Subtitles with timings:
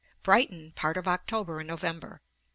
[0.23, 2.21] Brighton, part of October and November.